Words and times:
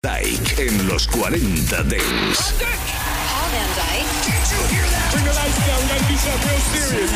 Dyke 0.00 0.68
en 0.68 0.86
los 0.86 1.08
40 1.08 1.82
Days. 1.82 2.54
Paul 2.54 3.50
Van 3.50 3.66
Did 4.22 4.46
you 4.48 4.62
hear 4.70 4.86
that? 4.86 5.10
Real 5.24 5.34
serious. 6.70 7.10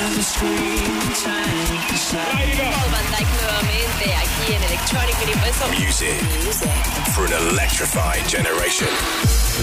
Paul 2.59 2.89
Van 2.91 3.07
nuevamente 3.39 4.07
aquí 4.17 4.53
en 4.53 4.63
Electronic 4.65 5.15
Universo. 5.23 5.69
Music. 5.79 6.21
Music. 6.45 6.75
For 7.15 7.25
an 7.27 7.35
electrified 7.53 8.27
generation. 8.27 8.89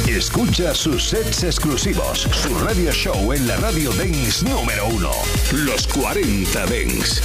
Escucha 0.07 0.73
sus 0.73 1.03
sets 1.03 1.43
exclusivos, 1.43 2.19
su 2.19 2.57
radio 2.59 2.93
show 2.93 3.33
en 3.33 3.45
la 3.47 3.57
radio 3.57 3.91
Dance 3.95 4.45
número 4.45 4.87
uno, 4.87 5.11
los 5.51 5.85
40 5.87 6.57
Dance. 6.57 7.21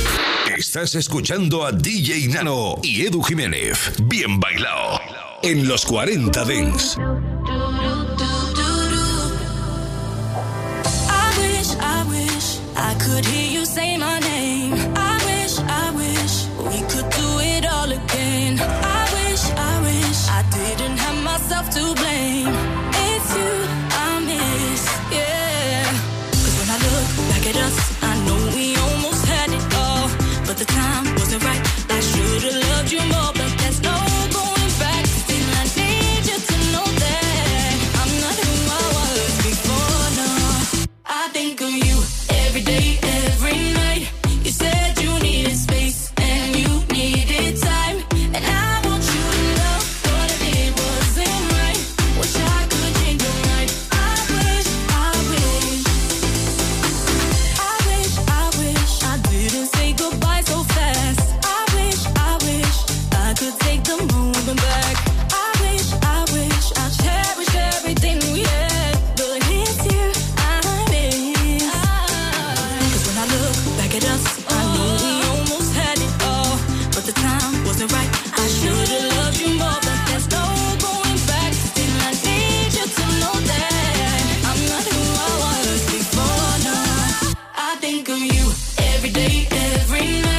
Estás 0.57 0.97
escuchando 0.97 1.65
a 1.65 1.71
DJ 1.71 2.27
Nano 2.31 2.81
y 2.83 3.07
Edu 3.07 3.23
Jiménez. 3.23 3.93
Bien 4.03 4.41
bailado 4.41 5.24
en 5.45 5.69
los 5.69 5.85
40 5.85 6.45
Dents. 6.47 6.97
I 6.97 7.01
wish, 11.39 11.77
I 11.79 12.05
wish 12.09 12.59
I 12.75 12.95
could 12.95 13.27
hear 13.27 13.61
you 13.61 13.67
say 13.67 13.99
my 13.99 14.19
name. 14.21 14.34
every 89.05 89.13
day, 89.13 89.47
every 89.51 90.23
night. 90.23 90.34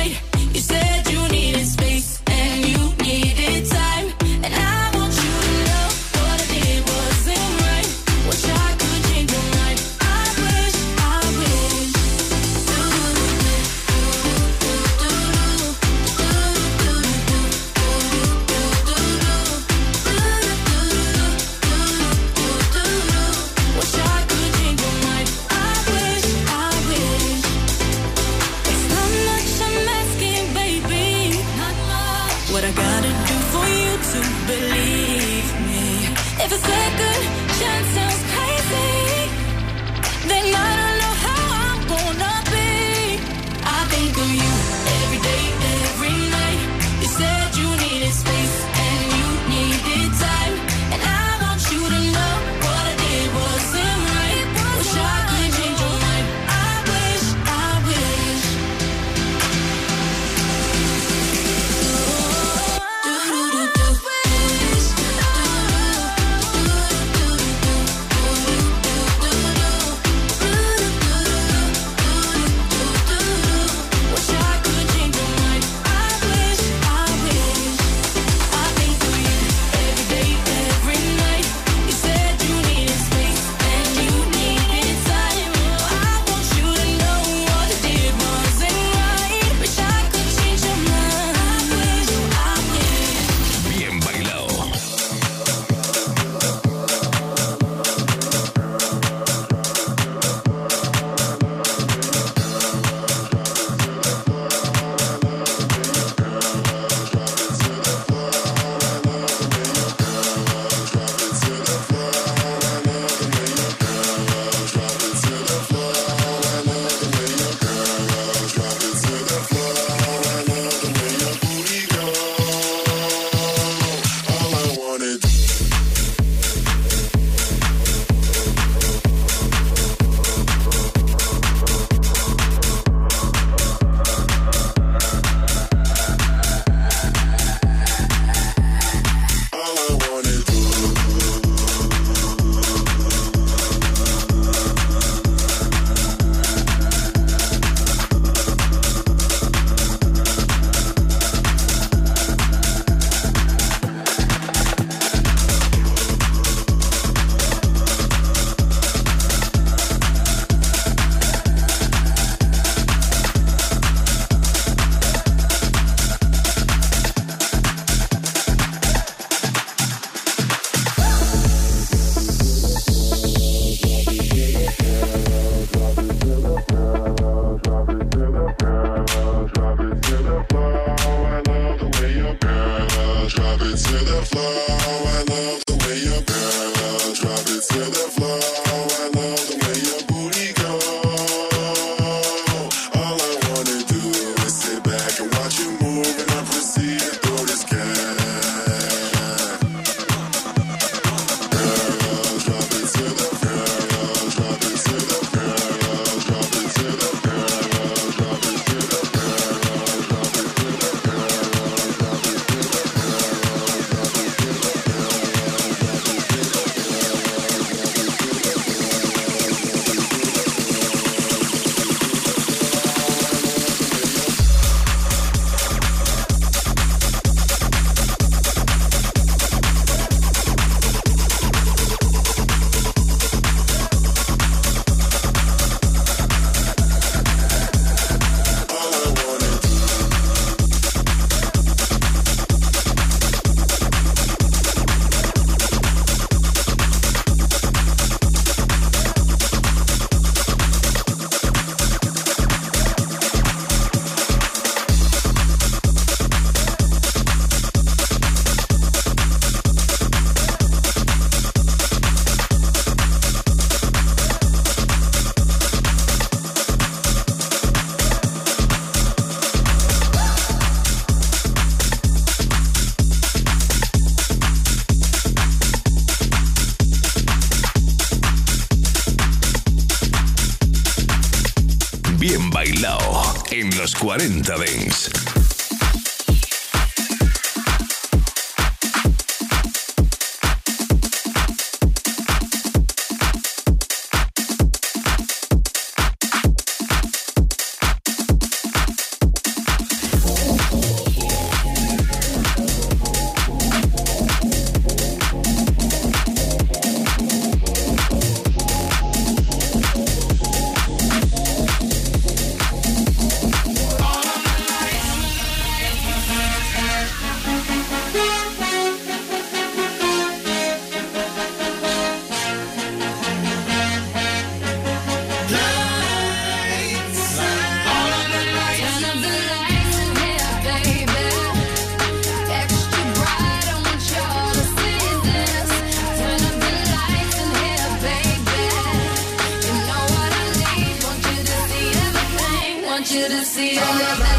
to 343.30 343.44
see 343.44 343.74
you 343.74 343.80
all 343.82 343.94
of 343.94 344.20
that. 344.20 344.35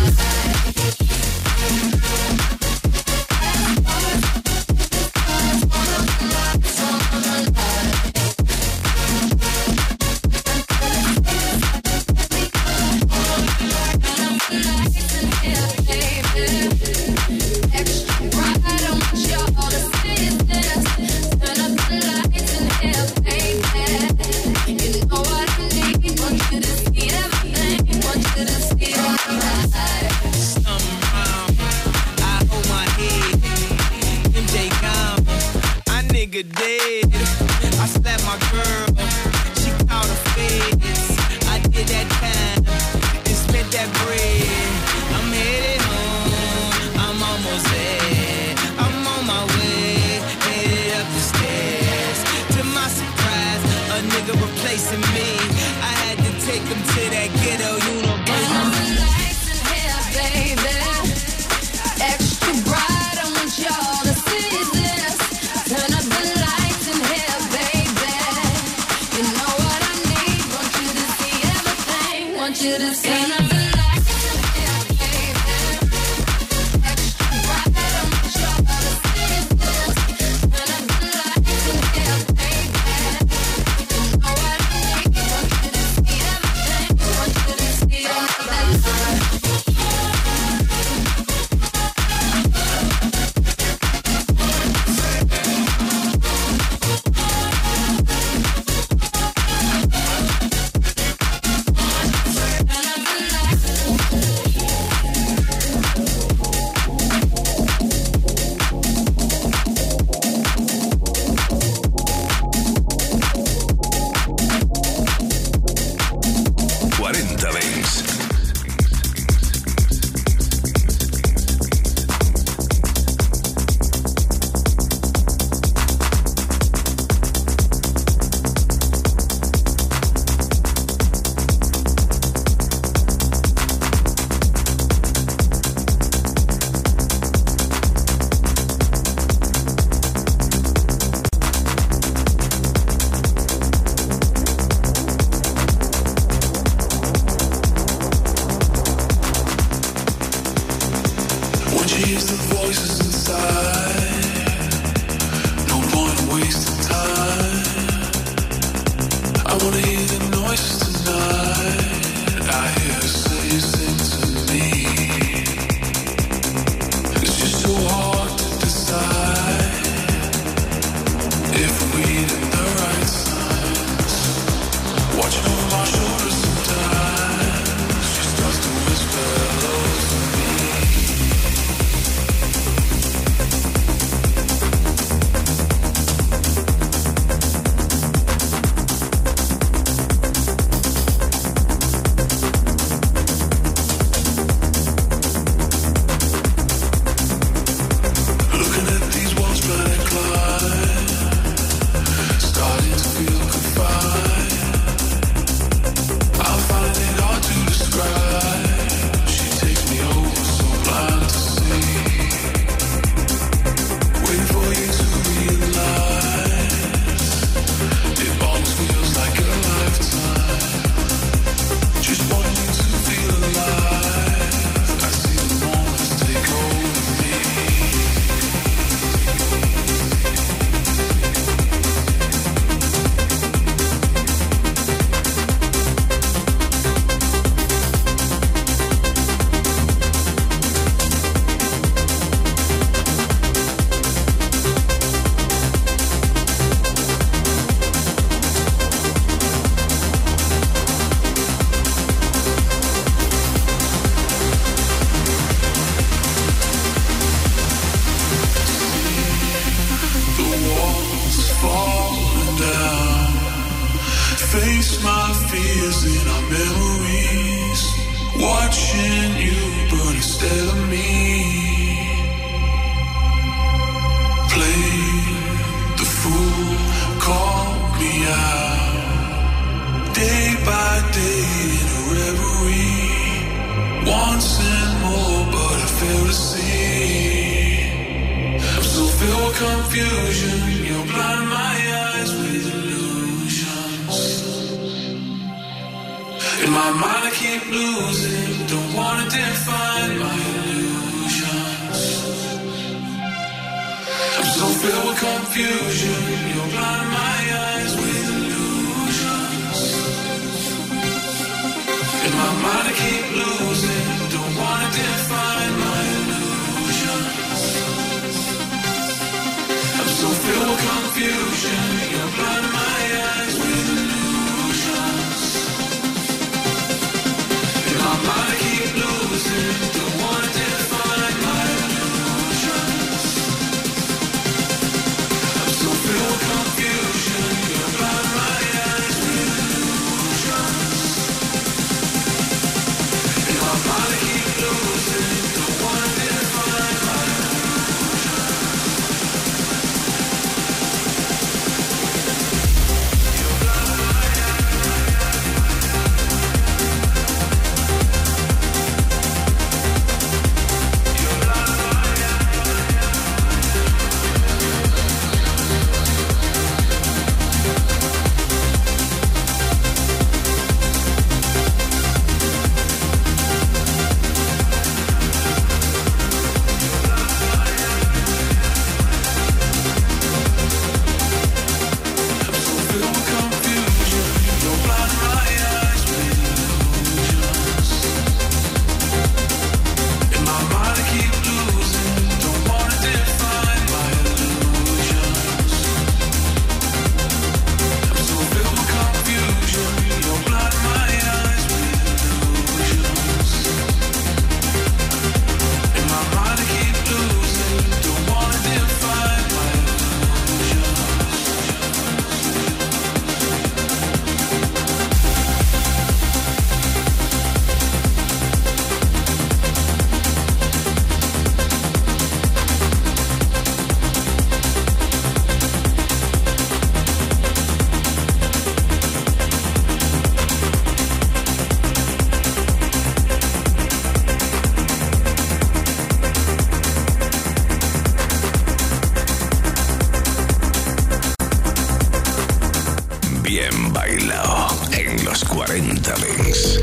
bien 443.47 443.93
bailado 443.93 444.67
en 444.91 445.25
los 445.25 445.45
40 445.45 446.15
Dings. 446.17 446.81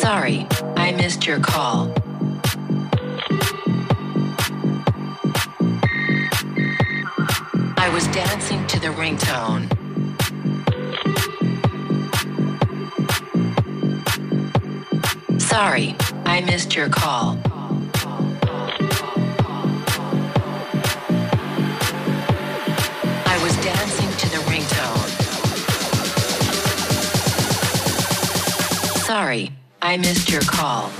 Sorry, 0.00 0.46
I 0.76 0.92
missed 0.92 1.26
your 1.26 1.40
call. 1.40 1.92
I 7.76 7.90
was 7.92 8.06
dancing 8.08 8.64
to 8.68 8.78
the 8.78 8.92
ringtone. 8.94 9.68
Sorry, 15.40 15.96
I 16.24 16.40
missed 16.42 16.76
your 16.76 16.88
call. 16.88 17.36
Sorry, 29.14 29.52
I 29.80 29.96
missed 29.96 30.28
your 30.28 30.40
call. 30.40 30.90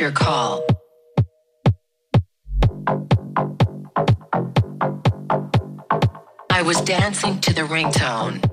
your 0.00 0.10
call. 0.10 0.64
I 6.48 6.62
was 6.62 6.80
dancing 6.80 7.38
to 7.40 7.52
the 7.52 7.62
ringtone. 7.62 8.49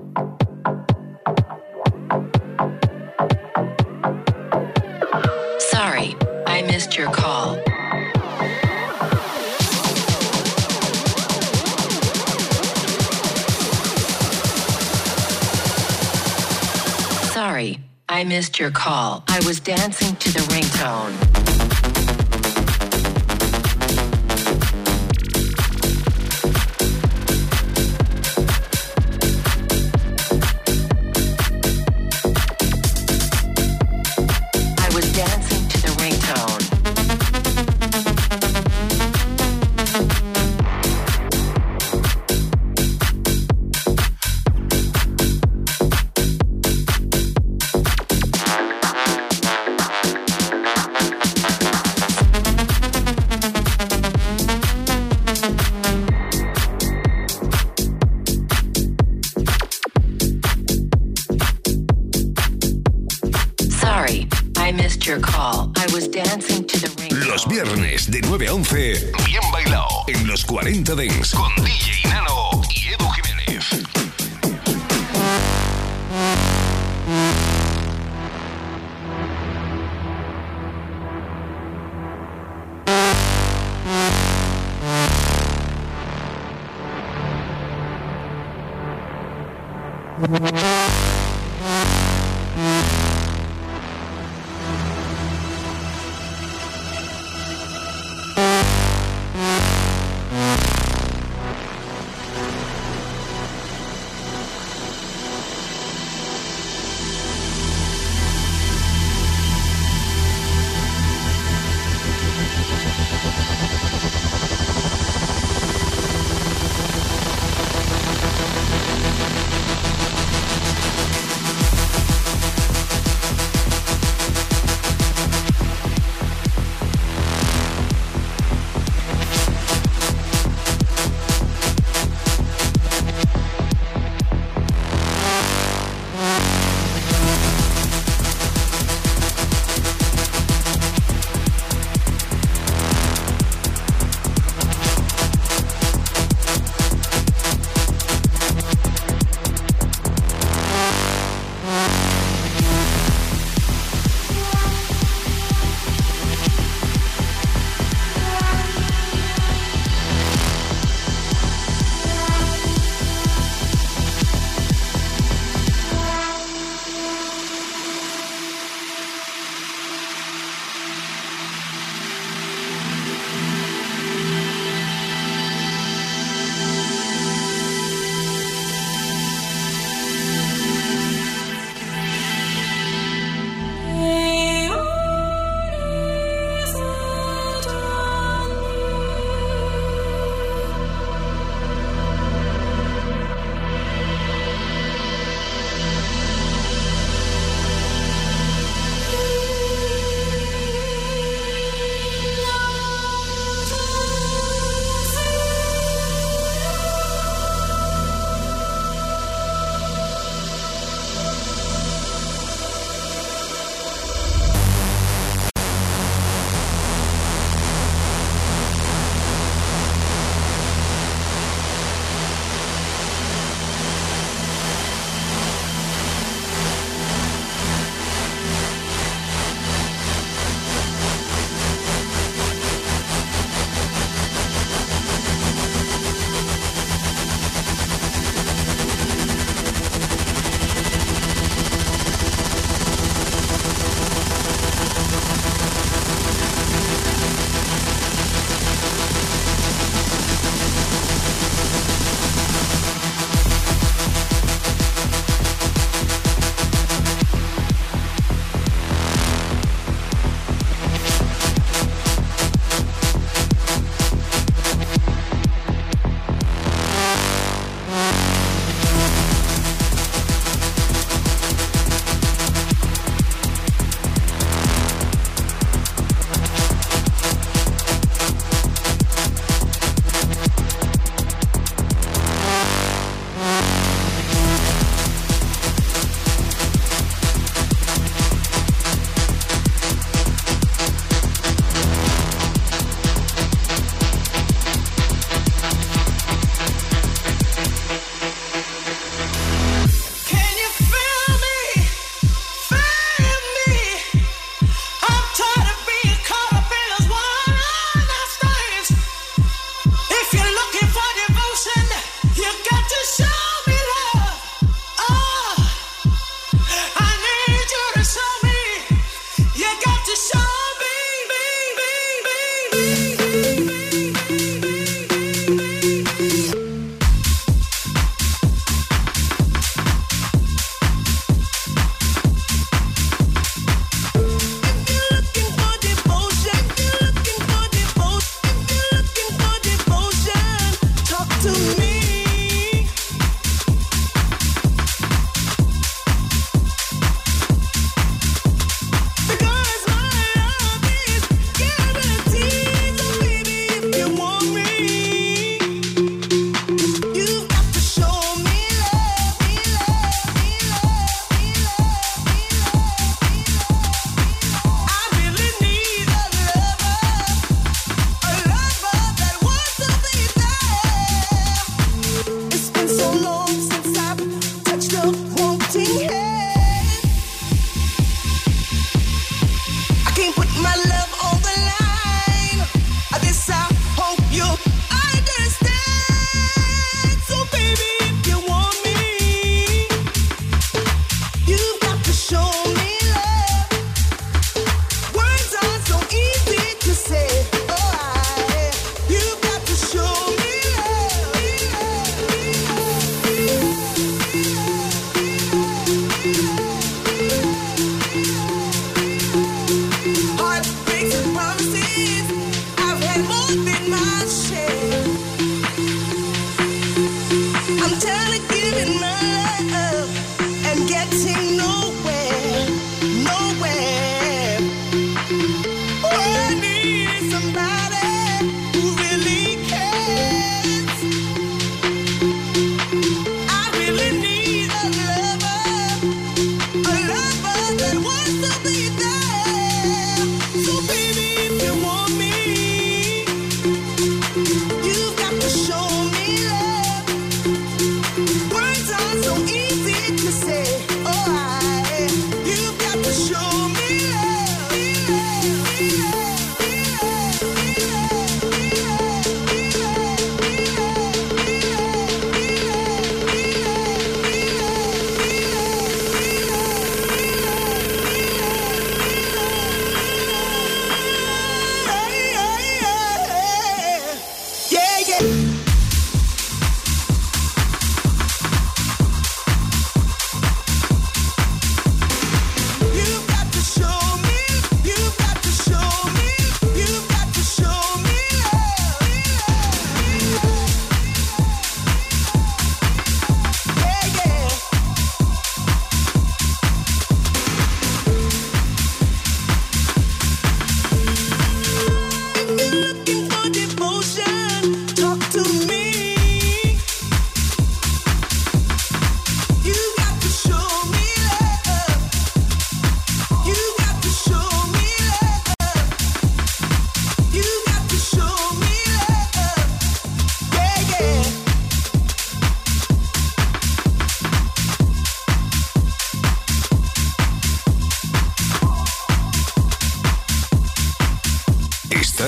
I 18.18 18.24
missed 18.24 18.58
your 18.58 18.72
call. 18.72 19.22
I 19.28 19.38
was 19.46 19.60
dancing 19.60 20.16
to 20.16 20.32
the 20.32 20.40
ringtone. 20.50 22.17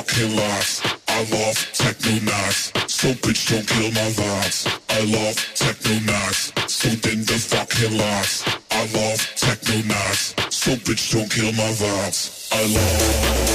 I 0.00 1.24
love 1.24 1.58
techno 1.74 2.12
knocks, 2.24 2.72
so 2.86 3.12
bitch 3.20 3.50
don't 3.50 3.68
kill 3.68 3.90
my 3.92 4.10
vibes. 4.16 4.66
I 4.88 5.04
love 5.04 5.36
techno 5.54 5.98
knocks, 6.06 6.52
so 6.72 6.88
then 6.88 7.20
the 7.26 7.34
fucking 7.34 7.98
locks. 7.98 8.42
I 8.70 8.86
love 8.94 9.20
techno 9.36 9.82
knocks, 9.82 10.34
so 10.48 10.74
bitch 10.76 11.12
don't 11.12 11.30
kill 11.30 11.52
my 11.52 11.70
vibes. 11.72 12.48
I 12.50 12.64
love. 12.66 13.50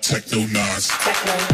Techno 0.00 0.46
knives. 0.46 1.49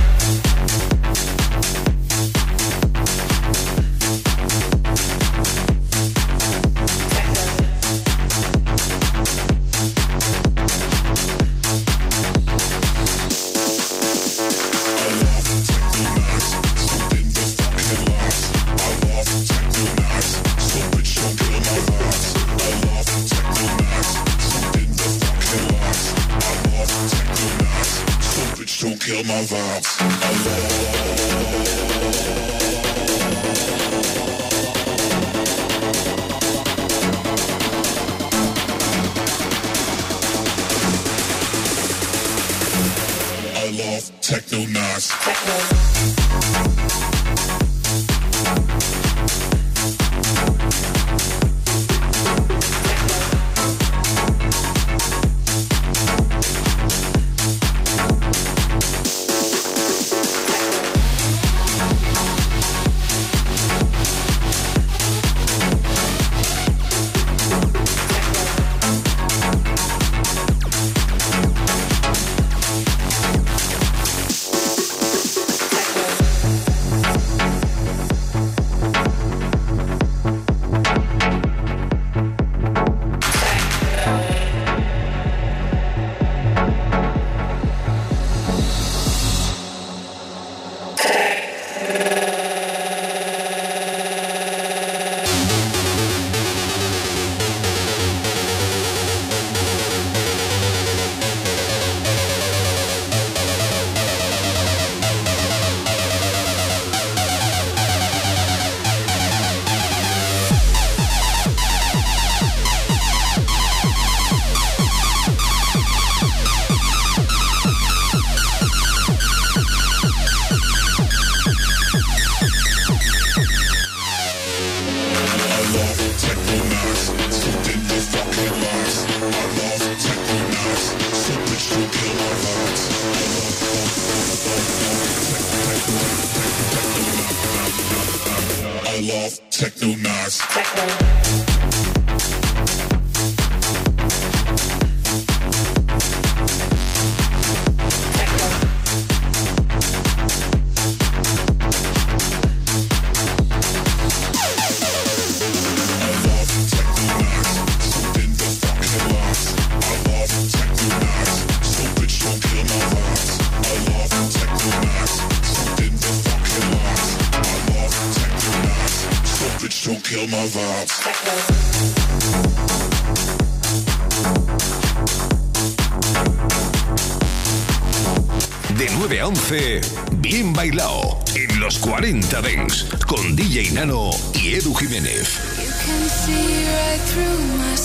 Y 184.32 184.54
Edu 184.54 184.72
Jiménez. 184.72 185.38
You 185.58 185.70
can 185.84 186.08
see 186.08 186.64
right 186.64 187.75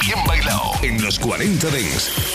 bien 0.00 0.24
bailado 0.26 0.72
en 0.82 1.02
los 1.02 1.18
40 1.18 1.68
Dents. 1.68 2.25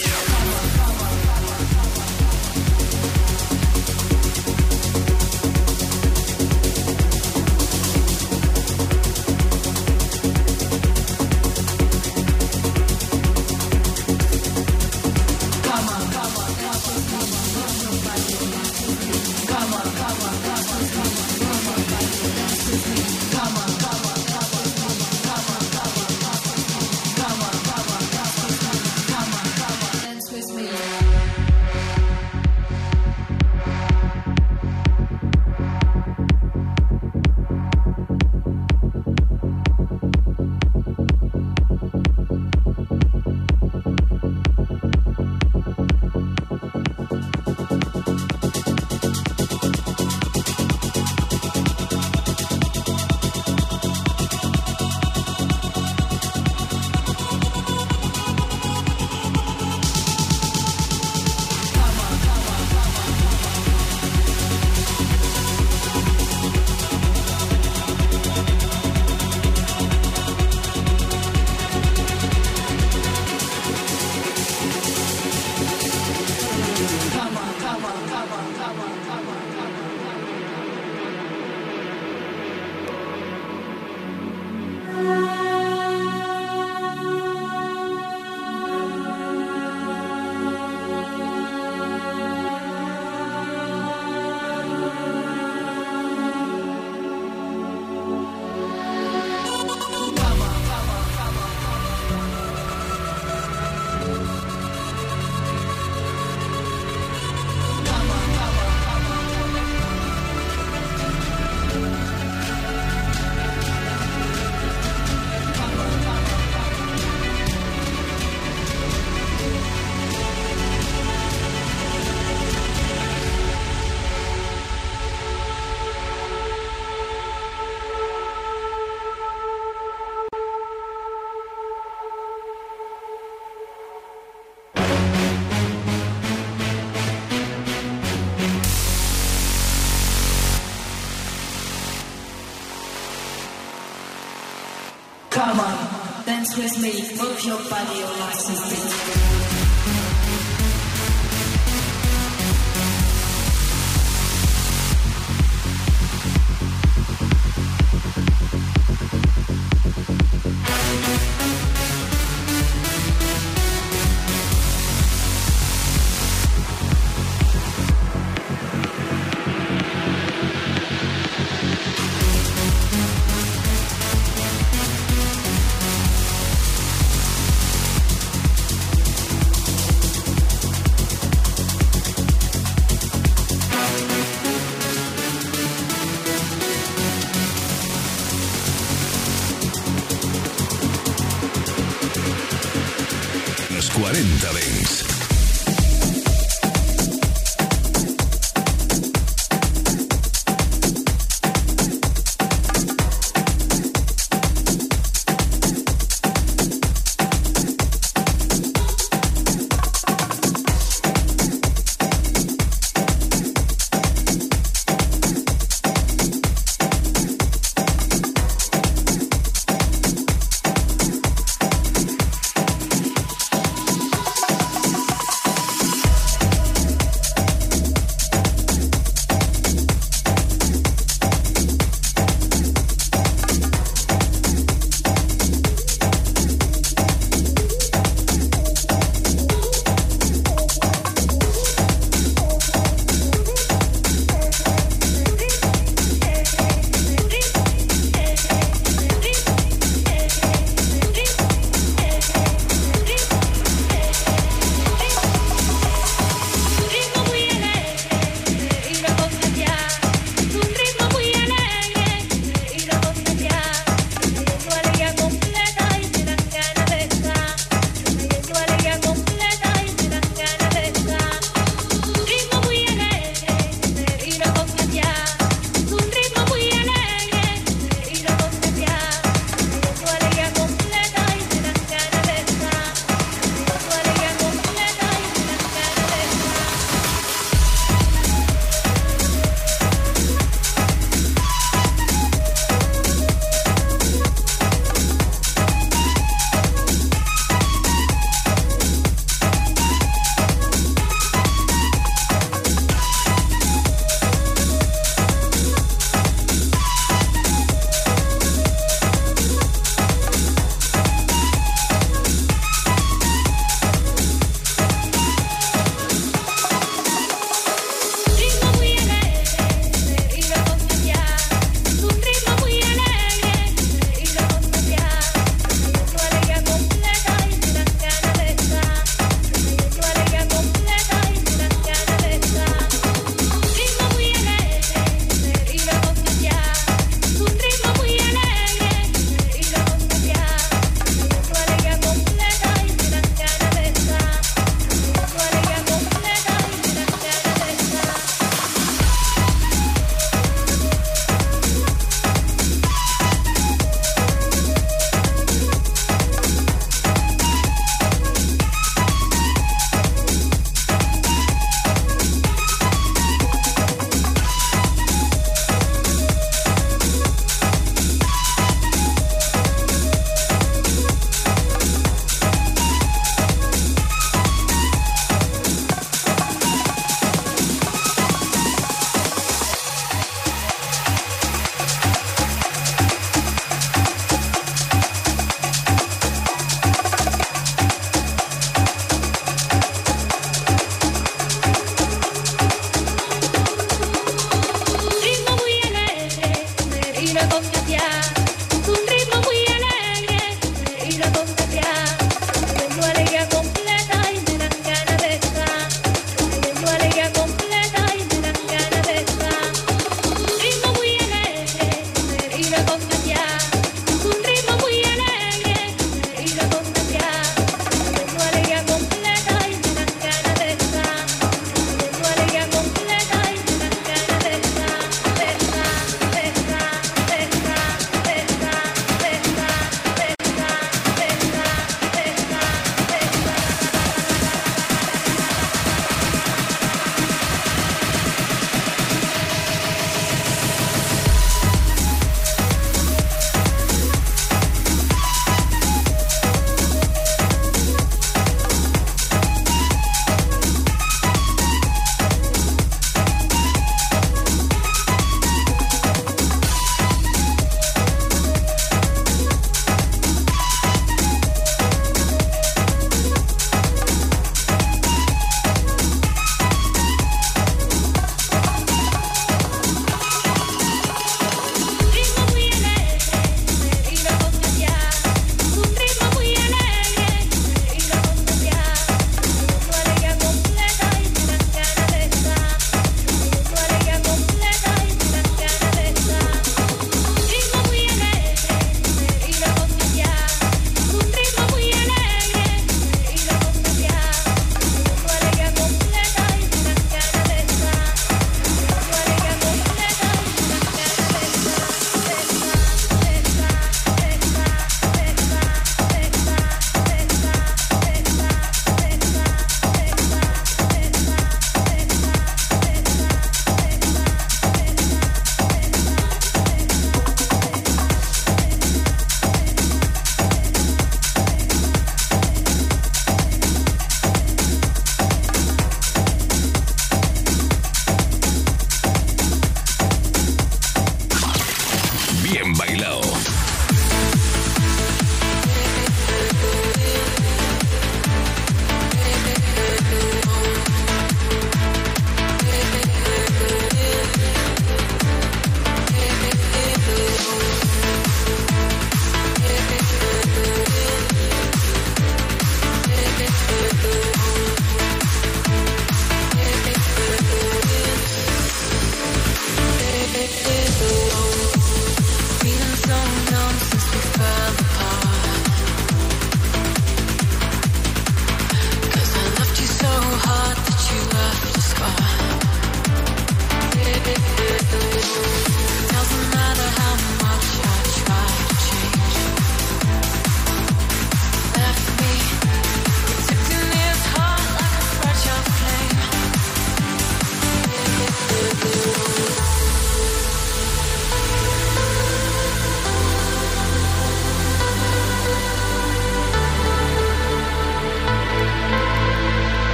With 146.58 146.82
me, 146.82 146.92
move 147.18 147.44
your 147.46 147.58
body 147.70 148.04
all 148.04 148.18
nice 148.18 148.50
and 148.50 149.71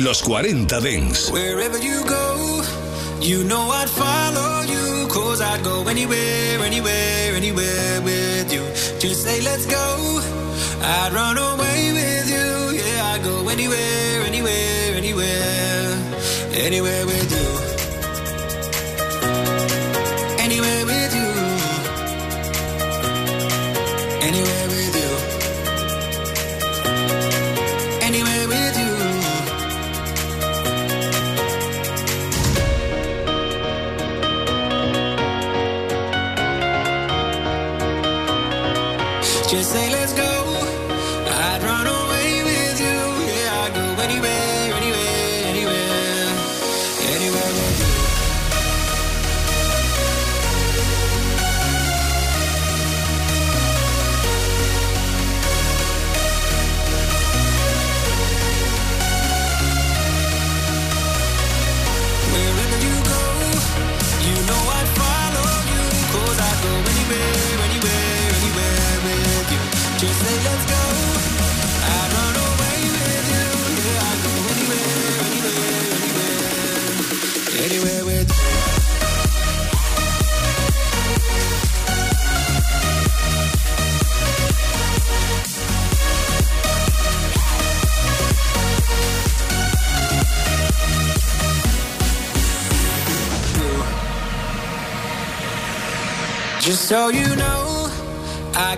los 0.00 0.22
40 0.22 0.80
Dents. 0.80 1.30
Wherever 1.30 1.78
you 1.78 2.02
go, 2.04 2.62
you 3.20 3.44
know 3.44 3.70
I'd 3.70 3.88
follow 3.88 4.62
you. 4.62 5.06
Cause 5.08 5.40
I'd 5.40 5.62
go 5.62 5.86
anywhere, 5.88 6.60
anywhere, 6.64 7.34
anywhere 7.34 8.00
with 8.02 8.52
you. 8.52 8.62
Just 8.98 9.22
say 9.24 9.40
let's 9.42 9.66
go, 9.66 10.20
I'd 10.82 11.12
run 11.12 11.36
away 11.36 11.92
with 11.92 12.28
you. 12.30 12.78
Yeah, 12.78 13.12
I'd 13.14 13.22
go 13.22 13.48
anywhere, 13.48 14.22
anywhere, 14.22 14.94
anywhere, 14.96 15.98
anywhere 16.54 17.06
with 17.06 17.30
you. 17.32 17.39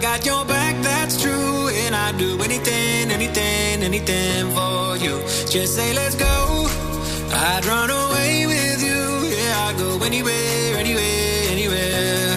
Got 0.03 0.27
your 0.27 0.45
back, 0.45 0.75
that's 0.83 1.23
true. 1.23 1.69
And 1.69 1.95
I'd 1.95 2.19
do 2.19 2.31
anything, 2.43 3.11
anything, 3.11 3.83
anything 3.83 4.51
for 4.51 4.97
you. 4.97 5.23
Just 5.49 5.77
say, 5.77 5.95
let's 5.95 6.17
go. 6.17 6.67
I'd 7.31 7.65
run 7.65 7.89
away 7.89 8.47
with 8.47 8.83
you. 8.83 9.01
Yeah, 9.37 9.67
I'd 9.67 9.77
go 9.79 10.05
anywhere, 10.05 10.77
anywhere, 10.77 11.51
anywhere, 11.55 12.37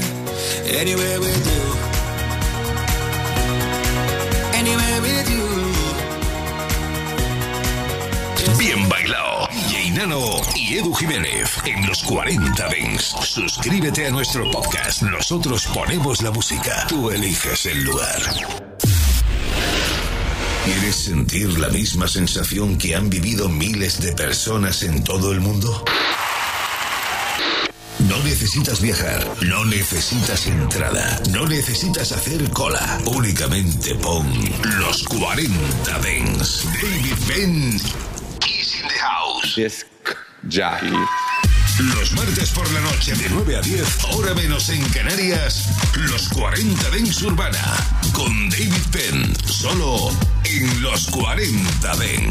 anywhere 0.82 1.20
with 1.20 1.45
you. 1.53 1.63
Anywhere 4.61 5.01
with 5.01 5.28
you. 5.36 5.45
Bien 8.59 8.88
bailado. 8.88 9.47
DJ 9.49 9.91
Nano 9.91 10.41
y 10.55 10.78
Edu 10.78 10.93
Jiménez 10.93 11.54
en 11.66 11.86
los 11.88 12.03
40 12.03 12.70
Dents. 12.70 13.16
Suscríbete 13.24 14.07
a 14.07 14.11
nuestro 14.11 14.49
podcast. 14.51 15.01
Nosotros 15.01 15.66
ponemos 15.74 16.22
la 16.22 16.32
música. 16.32 16.86
Tú 16.88 17.09
eliges 17.09 17.66
el 17.66 17.84
lugar. 17.84 18.22
¿Quieres 20.63 20.95
sentir 20.95 21.59
la 21.59 21.70
misma 21.70 22.07
sensación 22.07 22.78
que 22.78 22.95
han 22.95 23.09
vivido 23.09 23.49
miles 23.49 23.99
de 24.01 24.13
personas 24.13 24.84
en 24.84 25.03
todo 25.03 25.32
el 25.32 25.39
mundo? 25.39 25.84
No 28.09 28.18
necesitas 28.24 28.82
viajar, 28.82 29.26
no 29.41 29.66
necesitas 29.66 30.45
entrada, 30.47 31.22
no 31.32 31.47
necesitas 31.47 32.11
hacer 32.11 32.49
cola. 32.51 32.99
Únicamente 33.05 33.95
pon 33.95 34.28
los 34.80 35.03
40 35.03 35.99
Dents. 35.99 36.66
David 36.66 37.18
Ben 37.28 37.76
is 38.47 38.76
in 38.76 38.88
the 38.88 38.99
house. 38.99 39.55
Disc 39.55 39.88
jockey. 40.49 41.24
Los 41.78 42.13
martes 42.13 42.51
por 42.51 42.71
la 42.71 42.80
noche 42.80 43.13
de 43.15 43.28
9 43.30 43.57
a 43.57 43.61
10, 43.61 44.05
hora 44.11 44.34
menos 44.34 44.69
en 44.69 44.82
Canarias, 44.91 45.67
los 45.95 46.30
40 46.30 46.89
Dents 46.89 47.21
Urbana, 47.21 47.59
con 48.13 48.49
David 48.49 48.71
Penn, 48.91 49.36
solo 49.45 50.09
en 50.45 50.82
los 50.82 51.07
40 51.07 51.97
Dents. 51.97 52.15